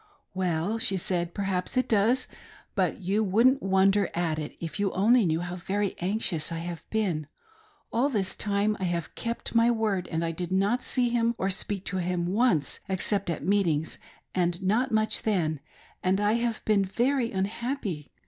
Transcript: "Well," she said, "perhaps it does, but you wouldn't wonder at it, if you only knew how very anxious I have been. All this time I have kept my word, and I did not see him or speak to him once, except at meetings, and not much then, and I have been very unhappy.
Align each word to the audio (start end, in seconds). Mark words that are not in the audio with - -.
"Well," 0.33 0.79
she 0.79 0.97
said, 0.97 1.35
"perhaps 1.35 1.77
it 1.77 1.87
does, 1.87 2.25
but 2.73 3.01
you 3.01 3.23
wouldn't 3.23 3.61
wonder 3.61 4.09
at 4.15 4.39
it, 4.39 4.57
if 4.59 4.79
you 4.79 4.91
only 4.93 5.27
knew 5.27 5.41
how 5.41 5.57
very 5.57 5.95
anxious 5.99 6.51
I 6.51 6.57
have 6.57 6.89
been. 6.89 7.27
All 7.93 8.09
this 8.09 8.35
time 8.35 8.75
I 8.79 8.85
have 8.85 9.13
kept 9.13 9.53
my 9.53 9.69
word, 9.69 10.07
and 10.07 10.25
I 10.25 10.31
did 10.31 10.51
not 10.51 10.81
see 10.81 11.09
him 11.09 11.35
or 11.37 11.51
speak 11.51 11.85
to 11.85 11.97
him 11.97 12.25
once, 12.25 12.79
except 12.89 13.29
at 13.29 13.45
meetings, 13.45 13.99
and 14.33 14.59
not 14.63 14.91
much 14.91 15.21
then, 15.21 15.59
and 16.01 16.19
I 16.19 16.33
have 16.33 16.65
been 16.65 16.83
very 16.83 17.31
unhappy. 17.31 18.11